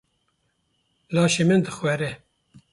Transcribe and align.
Laşê 1.13 1.43
min 1.47 1.61
dixwere 1.65 2.11